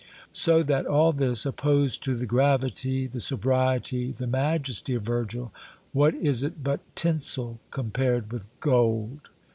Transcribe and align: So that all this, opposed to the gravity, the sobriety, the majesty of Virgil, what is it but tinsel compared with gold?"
So 0.33 0.63
that 0.63 0.87
all 0.87 1.13
this, 1.13 1.45
opposed 1.45 2.03
to 2.05 2.15
the 2.15 2.25
gravity, 2.25 3.05
the 3.05 3.19
sobriety, 3.19 4.09
the 4.11 4.25
majesty 4.25 4.95
of 4.95 5.03
Virgil, 5.03 5.53
what 5.93 6.15
is 6.15 6.41
it 6.41 6.63
but 6.63 6.79
tinsel 6.95 7.59
compared 7.69 8.31
with 8.33 8.47
gold?" 8.61 9.29